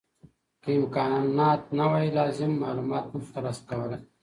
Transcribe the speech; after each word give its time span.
که 0.63 0.69
امکانات 0.79 1.61
نه 1.77 1.85
وي 1.91 2.07
لازم 2.17 2.51
معلومات 2.63 3.05
نه 3.13 3.17
شو 3.23 3.31
ترلاسه 3.35 3.63
کولای. 3.69 4.01